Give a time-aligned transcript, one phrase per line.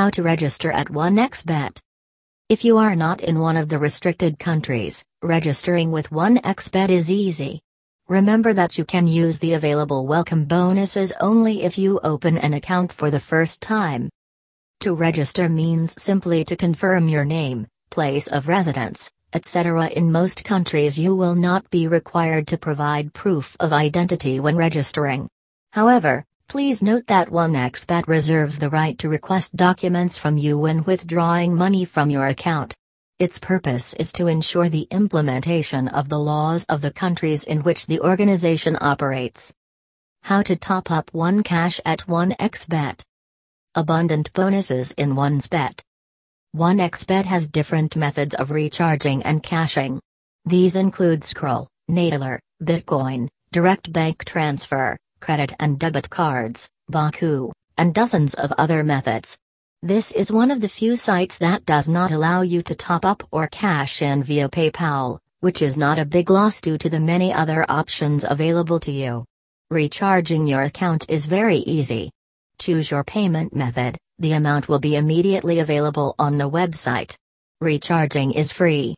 [0.00, 1.78] How to register at 1xBet.
[2.48, 7.60] If you are not in one of the restricted countries, registering with 1xBet is easy.
[8.08, 12.94] Remember that you can use the available welcome bonuses only if you open an account
[12.94, 14.08] for the first time.
[14.84, 19.88] To register means simply to confirm your name, place of residence, etc.
[19.88, 25.28] In most countries, you will not be required to provide proof of identity when registering.
[25.72, 31.54] However, please note that 1xBet reserves the right to request documents from you when withdrawing
[31.54, 32.74] money from your account.
[33.20, 37.86] Its purpose is to ensure the implementation of the laws of the countries in which
[37.86, 39.52] the organization operates.
[40.22, 43.00] How to top up 1 cash at 1xBet.
[43.76, 45.82] Abundant bonuses in 1xBet.
[46.56, 50.00] 1xBet has different methods of recharging and cashing.
[50.46, 58.34] These include Skrill, Neteller, Bitcoin, direct bank transfer, credit and debit cards, Baku, and dozens
[58.34, 59.38] of other methods.
[59.82, 63.22] This is one of the few sites that does not allow you to top up
[63.30, 67.32] or cash in via PayPal, which is not a big loss due to the many
[67.32, 69.24] other options available to you.
[69.70, 72.10] Recharging your account is very easy.
[72.58, 77.14] Choose your payment method, the amount will be immediately available on the website.
[77.62, 78.96] Recharging is free,